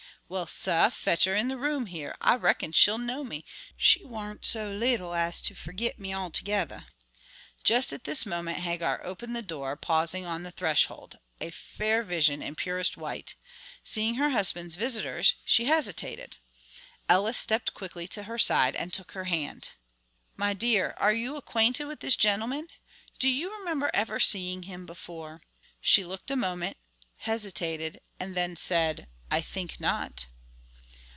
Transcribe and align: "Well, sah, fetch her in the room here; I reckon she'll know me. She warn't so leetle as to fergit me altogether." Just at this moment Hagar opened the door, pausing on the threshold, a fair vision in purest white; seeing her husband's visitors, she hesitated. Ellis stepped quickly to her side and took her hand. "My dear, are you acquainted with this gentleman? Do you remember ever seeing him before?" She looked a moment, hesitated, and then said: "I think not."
"Well, 0.27 0.47
sah, 0.47 0.87
fetch 0.89 1.25
her 1.25 1.35
in 1.35 1.49
the 1.49 1.57
room 1.57 1.87
here; 1.87 2.15
I 2.21 2.37
reckon 2.37 2.71
she'll 2.71 2.97
know 2.97 3.21
me. 3.25 3.43
She 3.75 4.05
warn't 4.05 4.45
so 4.45 4.69
leetle 4.71 5.13
as 5.13 5.41
to 5.41 5.53
fergit 5.53 5.99
me 5.99 6.13
altogether." 6.15 6.85
Just 7.65 7.91
at 7.91 8.05
this 8.05 8.25
moment 8.25 8.59
Hagar 8.59 9.01
opened 9.03 9.35
the 9.35 9.41
door, 9.41 9.75
pausing 9.75 10.25
on 10.25 10.43
the 10.43 10.49
threshold, 10.51 11.19
a 11.41 11.49
fair 11.49 12.01
vision 12.01 12.41
in 12.41 12.55
purest 12.55 12.95
white; 12.95 13.35
seeing 13.83 14.15
her 14.15 14.29
husband's 14.29 14.75
visitors, 14.75 15.35
she 15.43 15.65
hesitated. 15.65 16.37
Ellis 17.09 17.37
stepped 17.37 17.73
quickly 17.73 18.07
to 18.07 18.23
her 18.23 18.37
side 18.39 18.73
and 18.77 18.93
took 18.93 19.11
her 19.11 19.25
hand. 19.25 19.71
"My 20.37 20.53
dear, 20.53 20.93
are 20.97 21.13
you 21.13 21.35
acquainted 21.35 21.87
with 21.87 21.99
this 21.99 22.15
gentleman? 22.15 22.69
Do 23.19 23.27
you 23.27 23.53
remember 23.59 23.91
ever 23.93 24.17
seeing 24.17 24.63
him 24.63 24.85
before?" 24.85 25.41
She 25.81 26.05
looked 26.05 26.31
a 26.31 26.37
moment, 26.37 26.77
hesitated, 27.17 27.99
and 28.17 28.33
then 28.33 28.55
said: 28.55 29.09
"I 29.33 29.39
think 29.39 29.79
not." 29.79 30.25